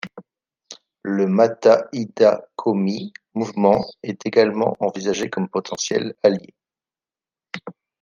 Le 1.03 1.27
Muttahida 1.27 2.47
Qaumi 2.55 3.13
Movement 3.35 3.85
est 4.01 4.25
également 4.25 4.75
envisagé 4.79 5.29
comme 5.29 5.47
potentiel 5.47 6.15
allié. 6.23 6.55